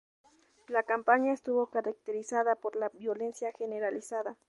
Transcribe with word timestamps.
La 0.67 0.81
campaña 0.81 1.31
estuvo 1.31 1.69
caracterizada 1.69 2.55
por 2.55 2.75
la 2.75 2.89
violencia 2.89 3.51
generalizada. 3.55 4.35